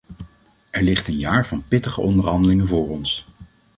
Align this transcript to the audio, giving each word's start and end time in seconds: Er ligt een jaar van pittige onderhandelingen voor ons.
Er 0.71 0.83
ligt 0.83 1.07
een 1.07 1.17
jaar 1.17 1.45
van 1.47 1.67
pittige 1.67 2.01
onderhandelingen 2.01 2.67
voor 2.67 2.89
ons. 2.89 3.25